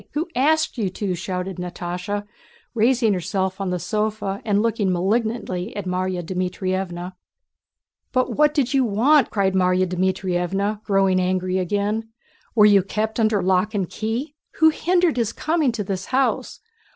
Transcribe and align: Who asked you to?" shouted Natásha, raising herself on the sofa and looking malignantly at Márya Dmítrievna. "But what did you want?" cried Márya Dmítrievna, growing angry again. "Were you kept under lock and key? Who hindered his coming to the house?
Who 0.13 0.29
asked 0.35 0.79
you 0.79 0.89
to?" 0.89 1.13
shouted 1.13 1.57
Natásha, 1.57 2.25
raising 2.73 3.13
herself 3.13 3.61
on 3.61 3.69
the 3.69 3.77
sofa 3.77 4.41
and 4.43 4.63
looking 4.63 4.91
malignantly 4.91 5.75
at 5.75 5.85
Márya 5.85 6.23
Dmítrievna. 6.23 7.13
"But 8.11 8.35
what 8.35 8.55
did 8.55 8.73
you 8.73 8.83
want?" 8.83 9.29
cried 9.29 9.53
Márya 9.53 9.85
Dmítrievna, 9.85 10.81
growing 10.85 11.19
angry 11.19 11.59
again. 11.59 12.09
"Were 12.55 12.65
you 12.65 12.81
kept 12.81 13.19
under 13.19 13.43
lock 13.43 13.75
and 13.75 13.87
key? 13.87 14.33
Who 14.55 14.69
hindered 14.69 15.17
his 15.17 15.31
coming 15.31 15.71
to 15.73 15.83
the 15.83 16.03
house? 16.09 16.61